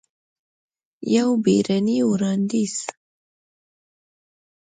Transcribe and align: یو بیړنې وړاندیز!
یو 1.15 1.29
بیړنې 1.43 1.97
وړاندیز! 2.09 2.75